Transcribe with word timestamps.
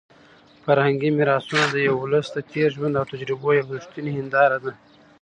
فرهنګي 0.63 1.09
میراثونه 1.17 1.65
د 1.69 1.75
یو 1.87 1.95
ولس 2.03 2.27
د 2.33 2.37
تېر 2.51 2.67
ژوند 2.75 2.93
او 2.99 3.05
تجربو 3.11 3.49
یوه 3.59 3.71
رښتونې 3.77 4.11
هنداره 4.17 4.57
ده. 4.63 4.71